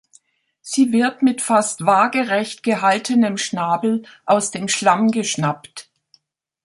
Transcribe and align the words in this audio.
Sie 0.63 0.91
wird 0.93 1.21
mit 1.21 1.43
fast 1.43 1.85
waagerecht 1.85 2.63
gehaltenem 2.63 3.37
Schnabel 3.37 4.01
aus 4.25 4.49
dem 4.49 4.67
Schlamm 4.67 5.09
geschnappt. 5.11 5.91